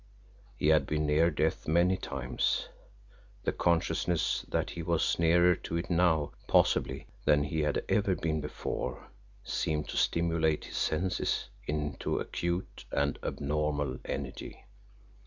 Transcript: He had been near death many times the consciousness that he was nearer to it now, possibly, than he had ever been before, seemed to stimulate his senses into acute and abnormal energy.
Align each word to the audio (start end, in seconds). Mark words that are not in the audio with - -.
He 0.57 0.69
had 0.69 0.87
been 0.87 1.05
near 1.05 1.29
death 1.29 1.67
many 1.67 1.95
times 1.95 2.69
the 3.43 3.51
consciousness 3.51 4.41
that 4.49 4.71
he 4.71 4.81
was 4.81 5.19
nearer 5.19 5.53
to 5.57 5.77
it 5.77 5.91
now, 5.91 6.31
possibly, 6.47 7.05
than 7.23 7.43
he 7.43 7.59
had 7.61 7.83
ever 7.87 8.15
been 8.15 8.41
before, 8.41 9.09
seemed 9.43 9.87
to 9.89 9.97
stimulate 9.97 10.65
his 10.65 10.77
senses 10.77 11.49
into 11.67 12.17
acute 12.17 12.83
and 12.91 13.19
abnormal 13.21 13.99
energy. 14.03 14.65